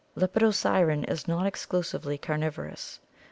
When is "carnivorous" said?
2.17-2.99